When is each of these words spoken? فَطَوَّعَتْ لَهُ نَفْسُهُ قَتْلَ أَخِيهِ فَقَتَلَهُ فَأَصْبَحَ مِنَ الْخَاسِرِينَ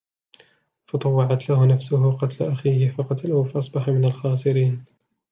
فَطَوَّعَتْ 0.87 1.49
لَهُ 1.49 1.65
نَفْسُهُ 1.65 2.11
قَتْلَ 2.11 2.43
أَخِيهِ 2.43 2.89
فَقَتَلَهُ 2.91 3.43
فَأَصْبَحَ 3.43 3.89
مِنَ 3.89 4.05
الْخَاسِرِينَ 4.05 4.85